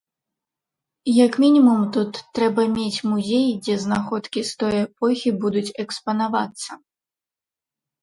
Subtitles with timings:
[1.25, 6.71] Як мінімум тут трэба мець музей, дзе знаходкі з той эпохі будуць экспанавацца.